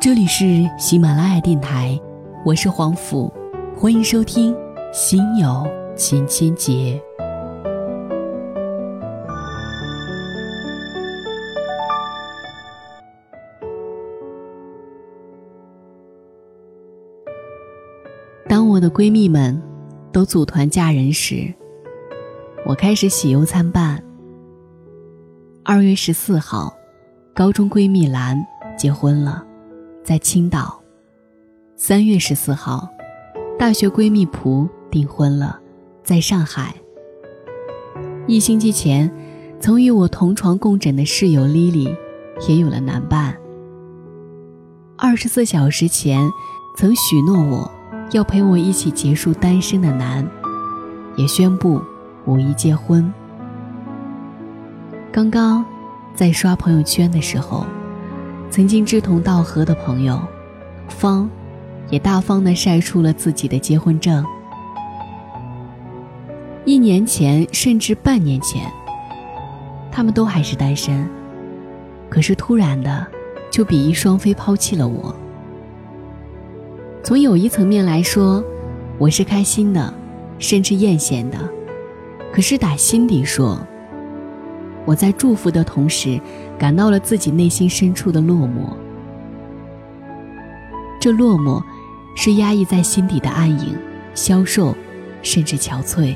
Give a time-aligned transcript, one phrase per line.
[0.00, 2.00] 这里是喜马拉雅电台，
[2.42, 3.30] 我是黄甫，
[3.76, 4.54] 欢迎收听
[4.94, 5.62] 《心有
[5.94, 6.98] 千千结》。
[18.48, 19.62] 当我的闺蜜们
[20.10, 21.52] 都组团嫁人时，
[22.64, 24.02] 我开始喜忧参半。
[25.62, 26.74] 二月十四号，
[27.34, 28.42] 高中闺蜜兰
[28.78, 29.44] 结婚了，
[30.10, 30.82] 在青岛。
[31.76, 32.88] 三月十四号，
[33.56, 35.60] 大学闺蜜蒲订婚了，
[36.02, 36.74] 在上海。
[38.26, 39.08] 一星期前，
[39.60, 41.96] 曾与我同床共枕的室友莉莉
[42.48, 43.36] 也有了男伴。
[44.98, 46.28] 二十四小时前，
[46.76, 47.70] 曾许诺我。
[48.10, 50.28] 要陪我一起结束单身的男，
[51.14, 51.80] 也宣布
[52.26, 53.14] 五一结婚。
[55.12, 55.64] 刚刚
[56.16, 57.64] 在刷朋友圈的时候，
[58.50, 60.20] 曾经志同道合的朋友
[60.88, 61.28] 方，
[61.88, 64.24] 也大方的晒出了自己的结婚证。
[66.64, 68.70] 一年前，甚至半年前，
[69.92, 71.08] 他们都还是单身，
[72.08, 73.06] 可是突然的，
[73.52, 75.14] 就比翼双飞抛弃了我。
[77.02, 78.44] 从友谊层面来说，
[78.98, 79.94] 我是开心的，
[80.38, 81.38] 甚至艳羡的。
[82.32, 83.58] 可是打心底说，
[84.86, 86.20] 我在祝福的同时，
[86.58, 88.74] 感到了自己内心深处的落寞。
[91.00, 91.62] 这落寞，
[92.16, 93.76] 是压抑在心底的暗影，
[94.14, 94.74] 消瘦，
[95.22, 96.14] 甚至憔悴。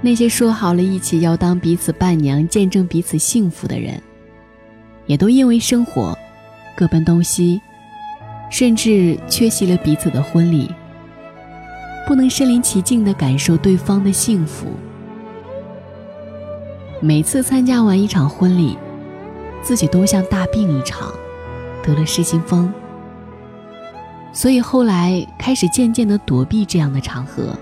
[0.00, 4.00] 那些说好了一起要当彼此伴娘，见证彼此幸福的人，
[5.06, 6.16] 也都因为生活，
[6.76, 7.60] 各奔东西。
[8.50, 10.70] 甚至缺席了彼此的婚礼，
[12.06, 14.66] 不能身临其境的感受对方的幸福。
[17.04, 18.78] 每次参加完一场婚礼，
[19.60, 21.12] 自己都像大病一场，
[21.82, 22.72] 得了失心疯。
[24.32, 27.58] 所以后来开始渐渐的躲避这样的场合。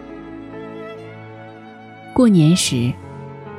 [2.13, 2.93] 过年时，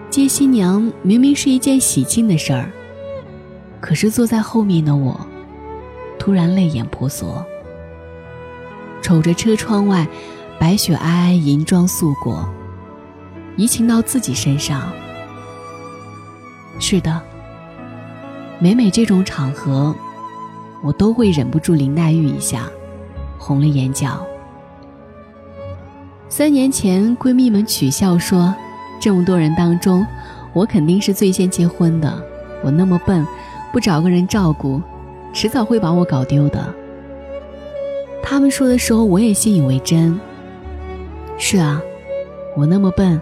[0.07, 2.71] 接新娘明明是一件喜庆的事儿，
[3.79, 5.19] 可是坐在后面的我。
[6.19, 7.43] 突然泪眼婆娑，
[9.01, 10.07] 瞅着车窗外
[10.59, 12.47] 白雪皑皑，银装素裹，
[13.57, 14.83] 移情到自己身上。
[16.81, 17.21] 是的，
[18.57, 19.95] 每每这种场合，
[20.81, 22.63] 我都会忍不住林黛玉一下，
[23.37, 24.25] 红了眼角。
[26.27, 28.51] 三年前，闺蜜们取笑说，
[28.99, 30.05] 这么多人当中，
[30.53, 32.11] 我肯定是最先结婚的。
[32.63, 33.25] 我那么笨，
[33.71, 34.81] 不找个人照顾。
[35.31, 36.73] 迟早会把我搞丢的。
[38.23, 40.19] 他们说的时候，我也信以为真。
[41.37, 41.79] 是啊，
[42.57, 43.21] 我那么笨，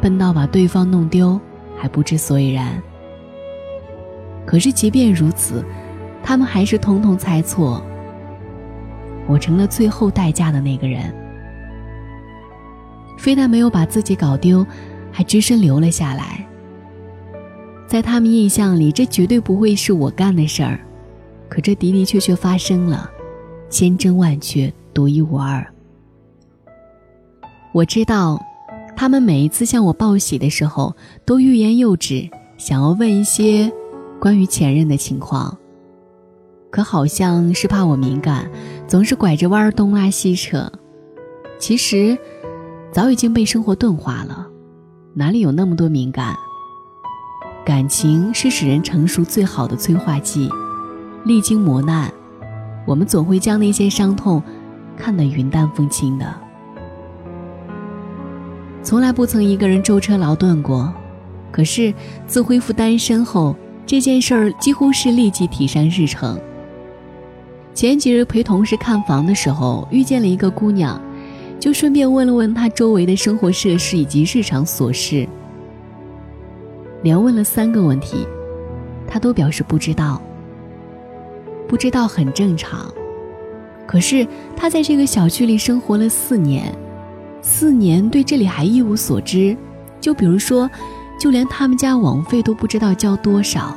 [0.00, 1.38] 笨到把对方弄丢
[1.78, 2.82] 还不知所以然。
[4.44, 5.64] 可是即便如此，
[6.22, 7.82] 他们还是统统猜错。
[9.26, 11.14] 我成了最后代价的那个人。
[13.18, 14.66] 非但没有把自己搞丢，
[15.12, 16.46] 还只身留了下来。
[17.86, 20.78] 在他们印象里，这绝对不会是我干的事儿。
[21.48, 23.10] 可这的的确确发生了，
[23.68, 25.66] 千真万确，独一无二。
[27.72, 28.40] 我知道，
[29.00, 33.72] 他们每一次向我报喜的时候，都欲言又止，想要问一些
[34.18, 35.56] 关于前任的情况。
[36.68, 38.50] 可好像是怕我敏感，
[38.88, 40.68] 总是拐着弯儿东拉西扯。
[41.60, 42.18] 其实，
[42.90, 44.48] 早已经被生活钝化了，
[45.14, 46.34] 哪里有那么多敏感？
[47.64, 50.50] 感情是使人成熟最好的催化剂。
[51.24, 52.12] 历经磨难，
[52.84, 54.42] 我们总会将那些伤痛
[54.96, 56.47] 看得云淡风轻的。
[58.82, 60.92] 从来不曾一个人舟车劳顿过，
[61.50, 61.92] 可是
[62.26, 66.38] 自恢复单身后，这件事儿几乎是立即提上日程。
[67.74, 71.00] 前几日陪同事看房的时候，遇见了一个姑娘，
[71.60, 75.28] 就顺便问了问她周围的生活设施以及日常琐事。
[77.02, 78.26] 连问了三个问题，
[79.06, 80.20] 她都表示不知道。
[81.68, 82.90] 不知道很正常，
[83.86, 84.26] 可是
[84.56, 86.74] 他在这个小区里生活了四年，
[87.40, 89.56] 四年对这里还一无所知。
[90.00, 90.70] 就比如说，
[91.18, 93.76] 就连他们家网费都不知道交多少。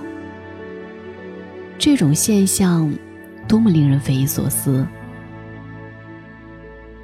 [1.80, 2.94] 这种现象，
[3.48, 4.86] 多么令人匪夷所思。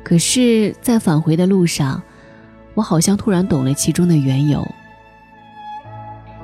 [0.04, 2.02] 可是，在返回的路上，
[2.76, 4.66] 我好像突然懂了其中的缘由。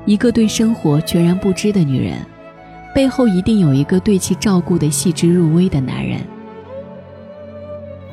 [0.04, 2.18] 一个对生活全然不知的女人。
[2.94, 6.20] 背后一定有一个对其照顾的细致入微的男人。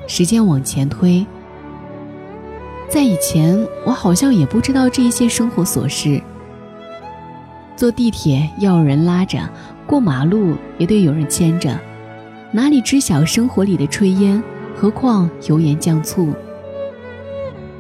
[0.08, 1.24] 时间往前推，
[2.92, 6.22] 在以前，我好像也不知道这些生活琐事。
[7.74, 9.40] 坐地铁要有人拉着，
[9.88, 11.80] 过马路也得有人牵着，
[12.52, 14.44] 哪里知晓生活里的炊烟？
[14.76, 16.34] 何况油盐酱醋。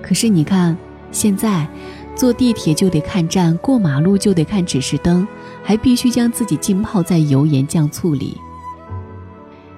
[0.01, 0.77] 可是你看，
[1.11, 1.67] 现在
[2.15, 5.27] 坐地铁就得看站，过马路就得看指示灯，
[5.61, 8.37] 还必须将自己浸泡在油盐酱醋里。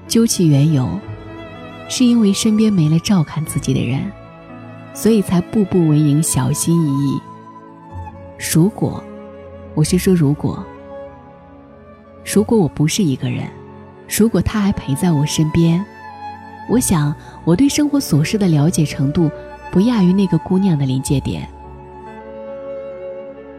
[0.07, 0.87] 究其缘由，
[1.89, 3.99] 是因为身边没了照看自己的人，
[4.93, 7.21] 所以才步步为营，小心翼翼。
[8.53, 9.03] 如果，
[9.73, 10.63] 我是说如果，
[12.23, 13.47] 如果我不是一个人，
[14.07, 15.83] 如果他还陪在我身边，
[16.69, 17.13] 我想
[17.43, 19.29] 我对生活琐事的了解程度。
[19.71, 21.49] 不亚于那个姑娘的临界点，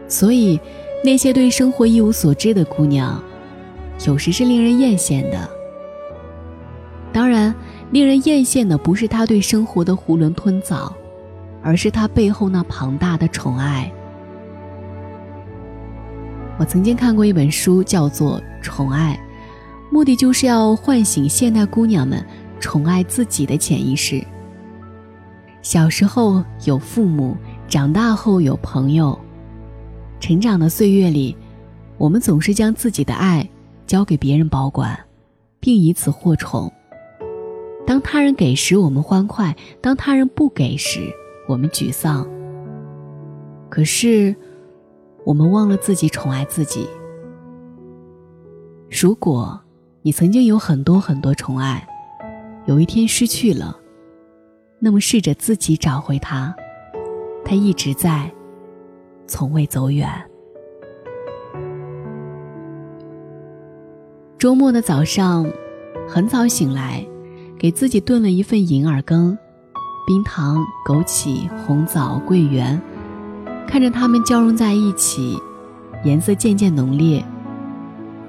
[0.07, 0.57] 所以
[1.03, 3.21] 那些对生活一无所知的姑娘，
[4.07, 5.49] 有时是令人艳羡的。
[7.11, 7.53] 当然，
[7.91, 10.95] 令人艳羡的不是她对生活的囫囵吞枣，
[11.65, 13.91] 而是他背后那庞大的宠爱。
[16.59, 19.19] 我曾经看过一本书，叫做《宠爱》，
[19.91, 22.23] 目的就是要唤醒现代姑娘们
[22.59, 24.23] 宠爱自己的潜意识。
[25.63, 27.35] 小时候有父母，
[27.67, 29.17] 长大后有朋友，
[30.19, 31.35] 成长的岁月里，
[31.97, 33.49] 我们总是将自己的爱
[33.87, 34.95] 交给别人保管，
[35.59, 36.71] 并以此获宠。
[37.87, 39.51] 当他人给时，我们欢快；
[39.81, 41.11] 当他人不给时，
[41.47, 42.27] 我们沮丧。
[43.69, 44.35] 可是，
[45.23, 46.87] 我们忘了自己宠爱自己。
[48.89, 49.59] 如果
[50.01, 51.85] 你曾经有很多很多宠爱，
[52.65, 53.77] 有一天失去了。
[54.79, 56.55] 那么，试着自己找回他，
[57.43, 58.31] 他一直在，
[59.25, 60.07] 从未走远。
[64.37, 65.49] 周末的早上，
[66.07, 67.03] 很早醒来，
[67.57, 69.35] 给自己炖了一份银耳羹，
[70.05, 72.79] 冰糖、枸杞、红枣、桂圆，
[73.67, 75.37] 看着它们交融在一起，
[76.03, 77.25] 颜色渐渐浓烈，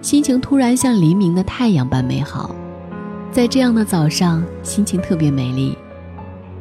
[0.01, 2.55] 心情突然像黎明的太阳般美好。
[3.31, 5.77] 在这样的早上，心情特别美丽。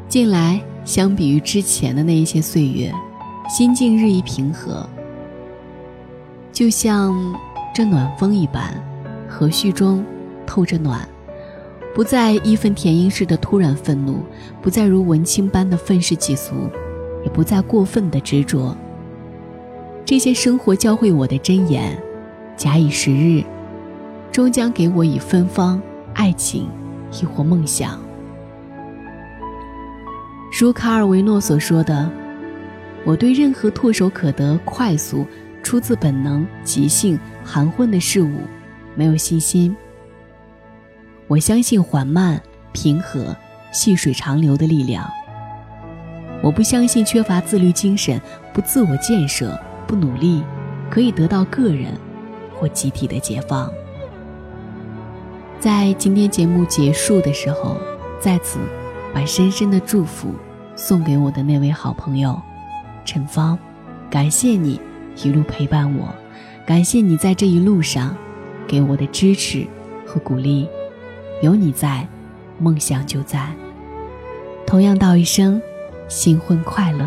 [0.09, 2.93] 近来，相比于之前的那一些岁月，
[3.47, 4.85] 心境日益平和，
[6.51, 7.15] 就像
[7.73, 8.73] 这暖风一般，
[9.29, 10.03] 和煦中
[10.45, 11.07] 透着暖，
[11.95, 14.17] 不再义愤填膺似的突然愤怒，
[14.61, 16.53] 不再如文青般的愤世嫉俗，
[17.23, 18.75] 也不再过分的执着。
[20.03, 21.97] 这些生活教会我的箴言，
[22.57, 23.41] 假以时日，
[24.29, 25.81] 终将给我以芬芳、
[26.13, 26.67] 爱情，
[27.13, 27.97] 亦或梦想。
[30.59, 32.11] 如卡尔维诺所说的
[33.07, 35.25] ：“我对任何唾手可得、快速、
[35.63, 38.41] 出自本能、即兴、含混的事物，
[38.95, 39.73] 没有信心。
[41.27, 42.41] 我相信缓慢、
[42.71, 43.35] 平和、
[43.71, 45.09] 细水长流的力量。
[46.41, 48.21] 我不相信缺乏自律精神、
[48.53, 50.43] 不自我建设、不努力，
[50.89, 51.93] 可以得到个人
[52.53, 53.71] 或集体的解放。”
[55.59, 57.77] 在今天节目结束的时候，
[58.19, 58.59] 在此。
[59.13, 60.35] 把深深的祝福
[60.75, 62.37] 送给我的那位好朋友，
[63.05, 63.57] 陈芳，
[64.09, 64.77] 感谢你
[65.23, 66.13] 一路陪伴我，
[66.67, 68.13] 感谢你在这一路上
[68.67, 69.65] 给我的支持
[70.05, 70.67] 和鼓励，
[71.41, 72.07] 有你在，
[72.59, 73.53] 梦想就在。
[74.65, 75.61] 同样道一声
[76.07, 77.05] 新婚快乐。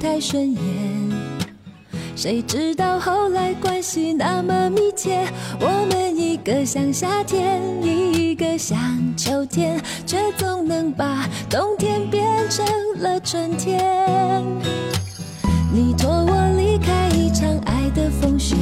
[0.00, 0.60] 太顺眼，
[2.14, 5.26] 谁知道后来关系那么密切。
[5.60, 8.78] 我们一个像夏天，一个像
[9.16, 12.64] 秋天，却总能把冬天变成
[12.98, 14.44] 了春天。
[15.72, 18.54] 你托我离开一场爱的风雪，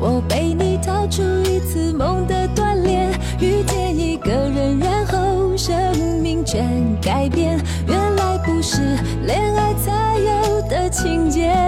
[0.00, 3.10] 我背你逃出一次梦的锻炼，
[3.40, 5.74] 遇见一个人，然后生
[6.22, 7.58] 命全改变。
[7.86, 8.80] 原来不是
[9.26, 9.71] 恋爱
[10.92, 11.61] 情节。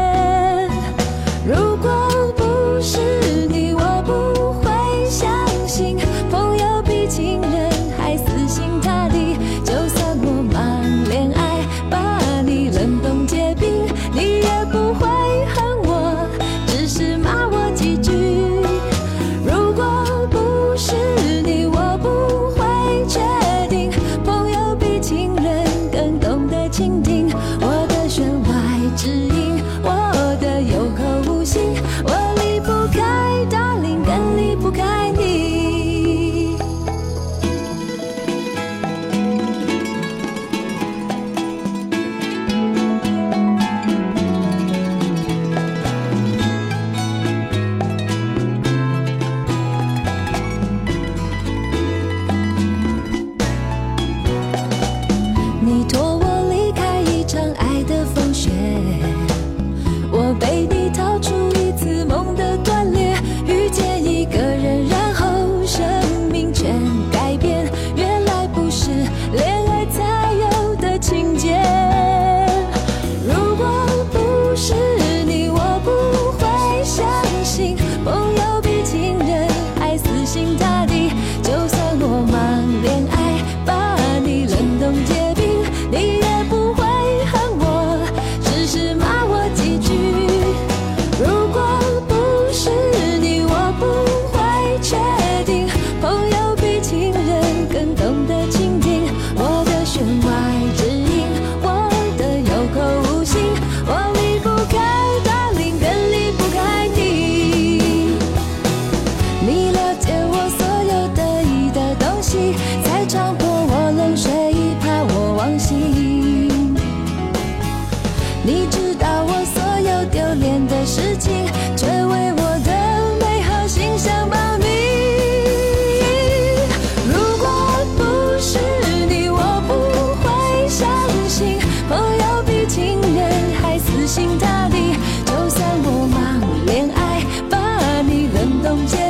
[138.75, 139.04] 空间。